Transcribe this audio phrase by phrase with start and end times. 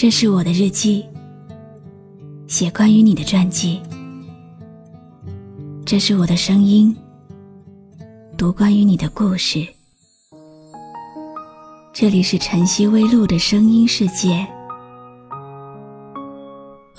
[0.00, 1.04] 这是我的日记，
[2.46, 3.82] 写关于你的传记。
[5.84, 6.96] 这是我的声音，
[8.34, 9.62] 读关于你的故事。
[11.92, 14.46] 这里是晨曦微露的声音世界，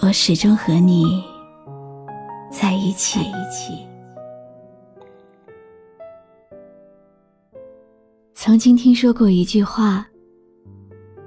[0.03, 1.23] 我始终和你
[2.51, 3.19] 在一起。
[8.35, 10.05] 曾经听说过一句话：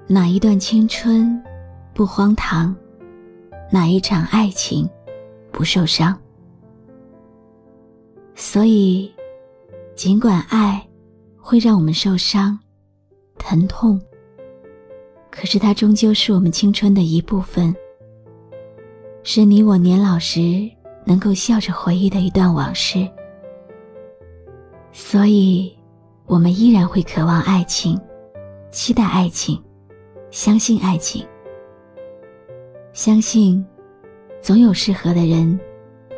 [0.07, 1.43] 哪一段青春
[1.95, 2.75] 不荒唐，
[3.71, 4.89] 哪一场爱情
[5.53, 6.19] 不受伤。
[8.35, 9.15] 所以，
[9.95, 10.85] 尽管爱
[11.39, 12.59] 会让我们受伤、
[13.39, 14.01] 疼痛，
[15.31, 17.73] 可是它终究是我们青春的一部分，
[19.23, 20.69] 是你我年老时
[21.05, 23.09] 能够笑着回忆的一段往事。
[24.91, 25.73] 所以，
[26.27, 27.97] 我们依然会渴望爱情，
[28.73, 29.63] 期待爱情，
[30.33, 31.25] 相信爱情，
[32.95, 33.63] 相信
[34.41, 35.59] 总有适合的人，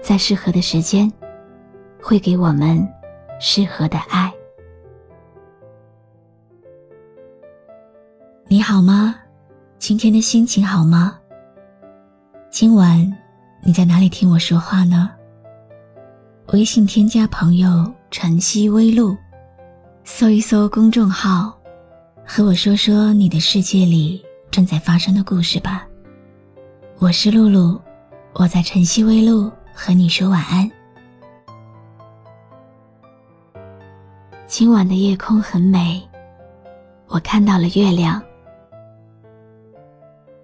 [0.03, 1.11] 在适合的时间。
[1.99, 2.87] 会给我们
[3.41, 4.33] 适合的爱。
[8.47, 9.17] 你好吗？
[9.79, 11.19] 今天的心情好吗？
[12.51, 13.11] 今晚
[13.65, 15.11] 你在哪里听我说话呢？
[16.53, 19.17] 微信添加朋友“晨曦微露”，
[20.05, 21.59] 搜一搜公众号，
[22.25, 25.89] 和我说说你的世界里正在发生的故事吧。
[26.99, 27.79] 我是露露，
[28.33, 30.69] 我在晨曦微露和你说晚安。
[34.47, 36.03] 今晚的夜空很美，
[37.09, 38.21] 我看到了月亮。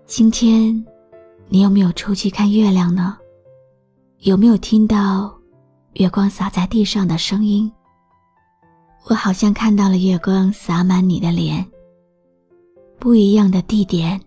[0.05, 0.85] 今天，
[1.49, 3.17] 你有没有出去看月亮呢？
[4.19, 5.35] 有没有听到
[5.95, 7.73] 月光洒在地上的声音？
[9.09, 11.67] 我好像看到了月光洒满你的脸。
[12.99, 14.21] 不一样的地点，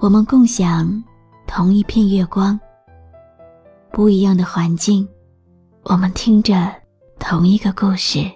[0.00, 1.02] 我们共享
[1.56, 2.60] 同一片月光。
[3.90, 5.08] 不一样的环境，
[5.84, 6.70] 我们听着
[7.18, 8.30] 同一个故事。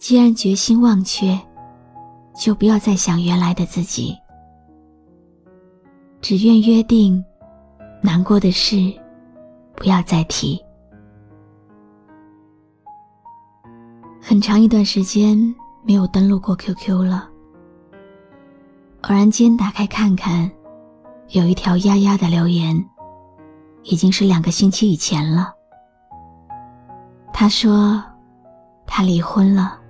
[0.00, 1.38] 既然决心忘却，
[2.36, 4.18] 就不要再想原来的自己。
[6.20, 7.24] 只愿约定，
[8.02, 8.92] 难过的事
[9.76, 10.60] 不要再提。
[14.28, 15.38] 很长一段时间
[15.82, 17.26] 没有登录过 QQ 了，
[19.04, 20.50] 偶然间打开看看，
[21.30, 22.76] 有一条丫丫的留言，
[23.84, 25.50] 已经是两个星期以前了。
[27.32, 28.04] 他说，
[28.86, 29.80] 他离婚了。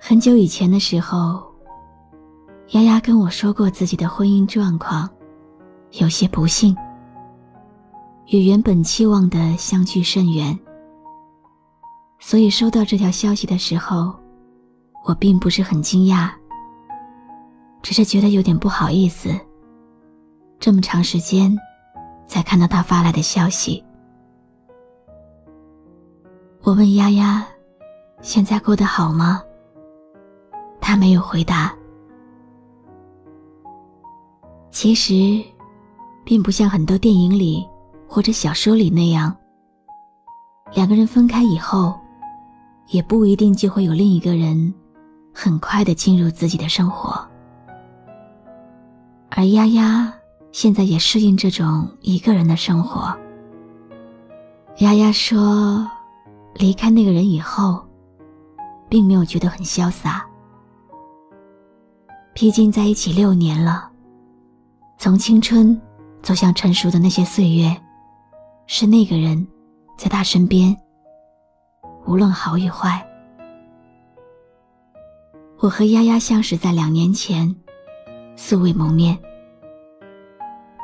[0.00, 1.44] 很久以前的时候，
[2.68, 5.06] 丫丫跟我说过自己的婚姻状况，
[5.98, 6.74] 有些不幸，
[8.28, 10.58] 与原本期望的相距甚远。
[12.18, 14.14] 所以收到这条消息的时候，
[15.04, 16.30] 我并不是很惊讶，
[17.82, 19.30] 只是觉得有点不好意思。
[20.58, 21.56] 这么长时间，
[22.26, 23.82] 才看到他发来的消息。
[26.62, 27.46] 我问丫丫
[28.20, 29.40] ：“现在过得好吗？”
[30.80, 31.72] 他没有回答。
[34.70, 35.42] 其实，
[36.24, 37.66] 并不像很多电影里
[38.06, 39.34] 或者小说里那样，
[40.74, 41.98] 两个人分开以后，
[42.90, 44.72] 也不一定就会有另一个人
[45.32, 47.26] 很快的进入自己的生活。
[49.30, 50.12] 而丫丫
[50.52, 53.16] 现在也适应这种一个人的生活。
[54.78, 55.88] 丫丫说，
[56.54, 57.84] 离开那个人以后，
[58.88, 60.24] 并没有觉得很潇洒。
[62.32, 63.90] 毕竟在一起六年了，
[64.96, 65.78] 从青春
[66.22, 67.76] 走向成熟的那些岁月，
[68.66, 69.46] 是那个人
[69.96, 70.74] 在他身边，
[72.08, 73.06] 无论好与坏。
[75.58, 77.54] 我和丫丫相识在两年前，
[78.34, 79.16] 素未谋面。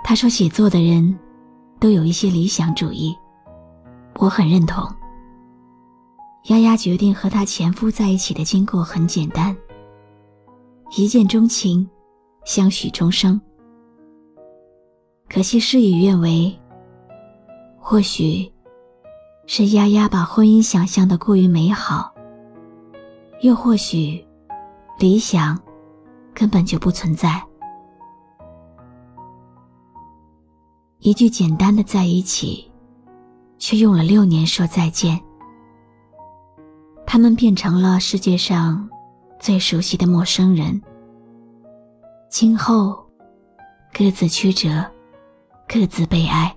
[0.05, 1.19] 他说写作的人
[1.81, 3.17] 都有一些理想主义，
[4.17, 4.87] 我很认同。
[6.49, 9.57] 丫丫决定和她前夫在一起的经过很简单。
[10.95, 11.89] 一见钟情，
[12.45, 13.41] 相许终生。
[15.27, 16.55] 可惜事与愿违。
[17.81, 18.53] 或许，
[19.47, 22.15] 是丫丫把婚姻想象的过于美好，
[23.43, 24.25] 又或许，
[24.99, 25.61] 理想
[26.35, 27.43] 根本就不存在。
[30.99, 32.71] 一句简单的在一起，
[33.59, 35.21] 却用了六年说再见。
[37.07, 38.89] 他们变成了世界上。
[39.41, 40.81] 最熟悉的陌生人，
[42.31, 43.05] 今后
[43.93, 44.83] 各自曲折，
[45.69, 46.57] 各自悲哀。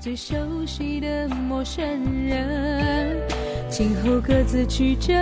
[0.00, 0.34] 最熟
[0.66, 1.84] 悉的陌生
[2.26, 3.16] 人，
[3.68, 5.12] 今后各自曲折，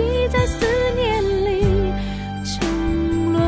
[0.00, 1.92] 让自己在思念里
[2.44, 3.42] 沉沦。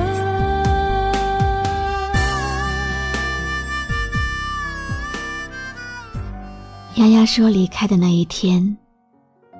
[6.96, 8.76] 丫丫说离开的那一天，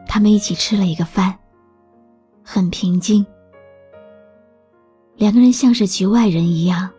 [0.07, 1.35] 他们一起吃了一个饭，
[2.45, 3.25] 很平静。
[5.17, 6.91] 两个人像是局外人一样，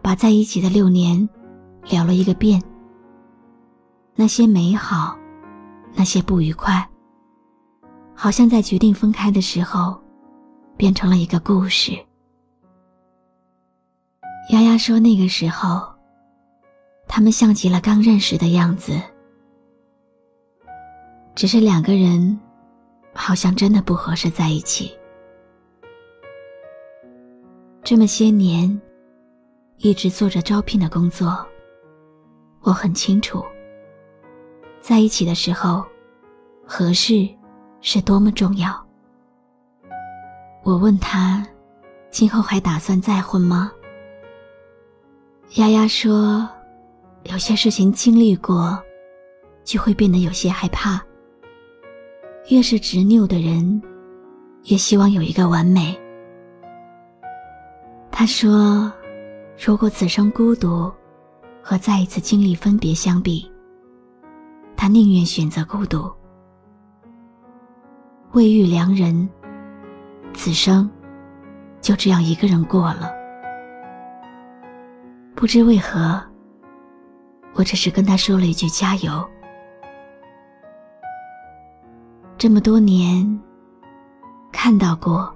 [0.00, 1.28] 把在一起的六年
[1.88, 2.60] 聊了一个遍。
[4.14, 5.16] 那些美好，
[5.94, 6.86] 那些不愉快，
[8.14, 10.00] 好像在决定分开的时候，
[10.76, 11.92] 变成了一个故事。
[14.50, 15.82] 丫丫说，那个时候，
[17.06, 19.00] 他们像极了刚认识的样子，
[21.34, 22.38] 只是两个人，
[23.14, 24.96] 好像真的不合适在一起。
[27.82, 28.80] 这么些年，
[29.78, 31.44] 一直做着招聘的工作，
[32.60, 33.44] 我很清楚，
[34.80, 35.84] 在一起的时候，
[36.66, 37.28] 合适
[37.82, 38.72] 是多么重要。
[40.62, 41.44] 我问他，
[42.10, 43.70] 今后还打算再婚吗？
[45.56, 46.48] 丫丫说，
[47.24, 48.80] 有些事情经历过，
[49.64, 51.02] 就会变得有些害怕。
[52.48, 53.82] 越是执拗的人，
[54.66, 55.98] 越希望有一个完美。
[58.12, 58.92] 他说
[59.58, 60.90] ：“如果此生孤独
[61.60, 63.50] 和再一次经历分别相比，
[64.76, 66.08] 他宁愿选择孤独。
[68.32, 69.28] 未遇良人，
[70.32, 70.90] 此生
[71.82, 73.12] 就这样一个人过了。
[75.34, 76.18] 不知为何，
[77.54, 79.28] 我只是跟他说了一句加油。
[82.38, 83.38] 这么多年，
[84.50, 85.30] 看到过，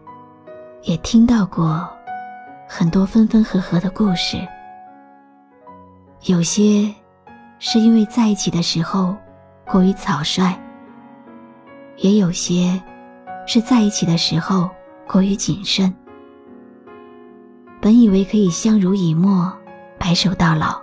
[0.82, 1.86] 也听到过。”
[2.68, 4.36] 很多分分合合的故事，
[6.24, 6.92] 有些
[7.60, 9.16] 是因为在一起的时候
[9.64, 10.52] 过于草率，
[11.98, 12.82] 也有些
[13.46, 14.68] 是在一起的时候
[15.06, 15.94] 过于谨慎。
[17.80, 19.52] 本以为可以相濡以沫，
[19.98, 20.82] 白首到老，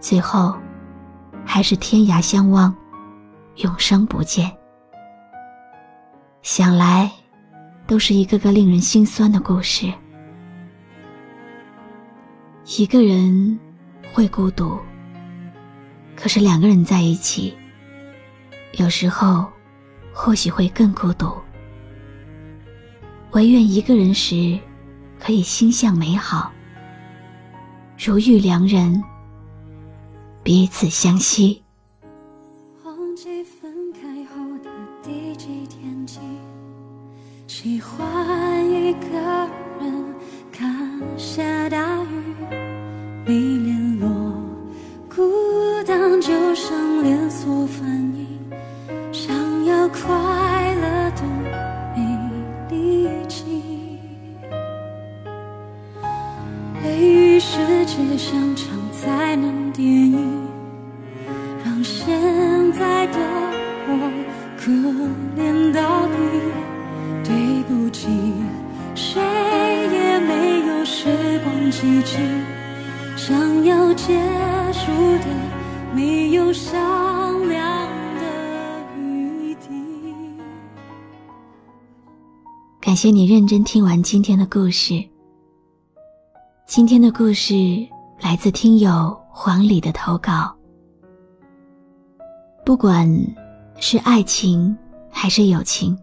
[0.00, 0.56] 最后
[1.44, 2.74] 还是天涯相望，
[3.56, 4.50] 永生不见。
[6.40, 7.10] 想来，
[7.86, 9.92] 都是一个个令人心酸的故事。
[12.78, 13.58] 一个人
[14.14, 14.78] 会孤独，
[16.16, 17.54] 可是两个人在一起，
[18.74, 19.46] 有时候
[20.14, 21.41] 或许会更孤独。
[23.32, 24.58] 唯愿一个人时，
[25.18, 26.52] 可以心向美好，
[27.98, 29.02] 如遇良人，
[30.42, 31.62] 彼此相惜。
[57.94, 60.48] 世界像场灾难电影，
[61.62, 62.18] 让现
[62.72, 63.18] 在的
[63.86, 64.10] 我
[64.56, 64.72] 可
[65.38, 66.14] 怜到底。
[67.22, 68.08] 对不起，
[68.94, 72.16] 谁也没有时光机器。
[73.14, 74.18] 想要结
[74.72, 75.26] 束的，
[75.94, 77.86] 没有商量
[78.18, 78.22] 的
[78.98, 79.68] 余地。
[82.80, 85.11] 感谢你认真听完今天的故事。
[86.74, 87.86] 今天的故事
[88.18, 90.56] 来自听友黄礼的投稿。
[92.64, 93.06] 不管
[93.78, 94.74] 是爱情
[95.10, 95.94] 还是友情，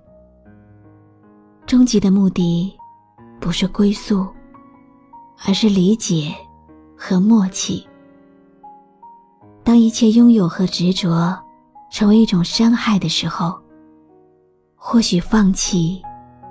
[1.66, 2.72] 终极的目的
[3.42, 4.28] 不是归宿，
[5.44, 6.32] 而是理解。
[6.96, 7.84] 和默契。
[9.64, 11.36] 当一切拥有和执着
[11.90, 13.60] 成为一种伤害的时候，
[14.76, 16.00] 或许放弃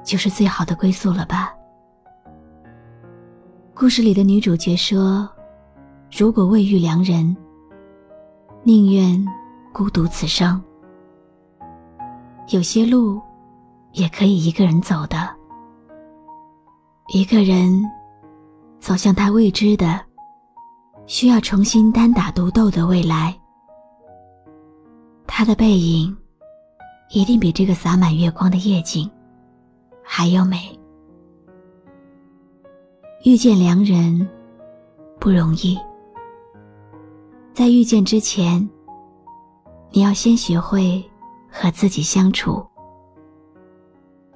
[0.04, 1.54] 就是最好的归宿了吧。
[3.78, 5.30] 故事里的女主角说
[6.10, 7.36] ：“如果未遇良人，
[8.64, 9.24] 宁愿
[9.72, 10.60] 孤独此生。
[12.48, 13.22] 有些路
[13.92, 15.30] 也可以一个人走的，
[17.14, 17.80] 一个人
[18.80, 20.00] 走向他未知的、
[21.06, 23.32] 需要重新单打独斗的未来。
[25.24, 26.16] 他的背影
[27.10, 29.08] 一定比这个洒满月光的夜景
[30.02, 30.76] 还要美。
[33.24, 34.26] 遇见良人
[35.18, 35.76] 不容易，
[37.52, 38.66] 在遇见之前，
[39.90, 41.04] 你要先学会
[41.50, 42.64] 和自己相处。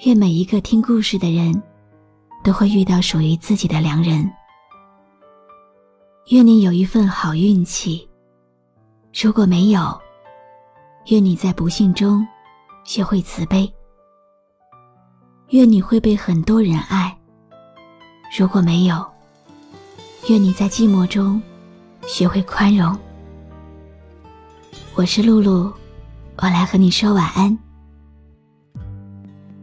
[0.05, 1.63] 愿每一个听故事的人
[2.43, 4.29] 都会遇到属于自己的良人。
[6.31, 8.09] 愿你有一份好运气。
[9.15, 9.97] 如果没有，
[11.07, 12.27] 愿你在不幸中
[12.83, 13.73] 学会慈悲。
[15.51, 17.02] 愿你会被很多人爱。
[18.35, 19.07] 如果没有，
[20.31, 21.41] 愿你在寂寞中
[22.07, 22.99] 学会宽容。
[24.95, 25.71] 我是露露，
[26.39, 27.59] 我来和你说晚安。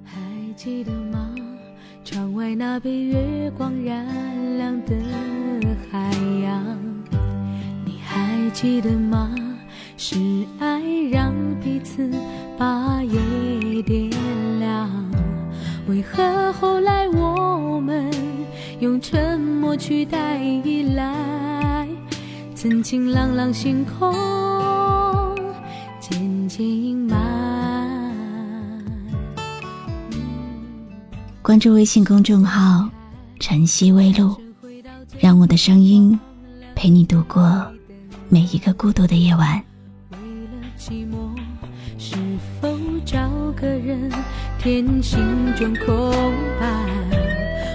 [0.05, 0.13] 还
[0.55, 1.33] 记得吗？
[2.05, 4.05] 窗外那被月光染
[4.59, 4.93] 亮的
[5.91, 6.11] 海
[6.43, 6.63] 洋，
[7.83, 9.33] 你还记得吗？
[9.97, 10.15] 是
[10.59, 10.79] 爱
[11.11, 12.07] 让彼此
[12.55, 14.11] 把夜点
[14.59, 14.87] 亮。
[15.87, 16.98] 为何后来
[19.79, 21.87] 取代依赖？
[22.53, 24.13] 曾经朗朗星空
[26.01, 27.15] 渐渐阴霾。
[31.41, 32.89] 关注微信公众号
[33.39, 34.35] “晨曦微露”，
[35.17, 36.19] 让我的声音
[36.75, 37.65] 陪你度过
[38.27, 39.63] 每一个孤独的夜晚。
[43.05, 43.17] 找
[43.55, 44.11] 个人
[44.59, 45.19] 填心
[45.57, 46.11] 中空
[46.59, 46.67] 白？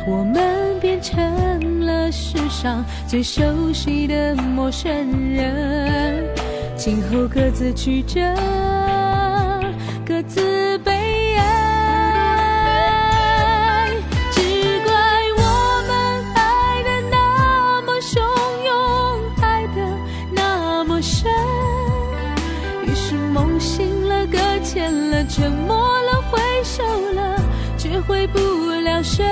[0.06, 0.63] 我们
[1.04, 4.90] 成了世上最熟悉的陌生
[5.30, 6.24] 人，
[6.76, 8.20] 今后各自曲折，
[10.06, 11.42] 各自悲哀。
[14.32, 14.40] 只
[14.80, 14.94] 怪
[15.36, 15.42] 我
[15.86, 15.92] 们
[16.34, 18.18] 爱得那么汹
[18.64, 18.72] 涌，
[19.42, 19.76] 爱得
[20.32, 21.30] 那么深，
[22.86, 26.82] 于是梦醒了，搁浅了，沉默了，挥手
[27.12, 27.38] 了，
[27.76, 28.38] 却回不
[28.80, 29.22] 了身。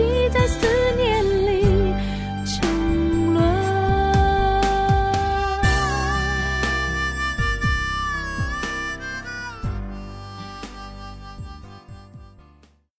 [0.00, 0.59] 你在。